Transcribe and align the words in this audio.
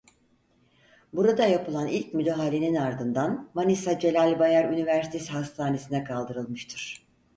Burada 1.13 1.45
yapılan 1.47 1.87
ilk 1.87 2.13
müdahalenin 2.13 2.75
ardından 2.75 3.49
Manisa 3.53 3.99
Celal 3.99 4.39
Bayar 4.39 4.69
Üniversitesi 4.73 5.31
Hastanesi'ne 5.31 6.03
kaldırılmıştır. 6.03 7.05